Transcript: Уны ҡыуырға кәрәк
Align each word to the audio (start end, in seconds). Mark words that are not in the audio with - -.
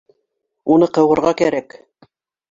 Уны 0.75 0.87
ҡыуырға 0.97 1.33
кәрәк 1.41 1.77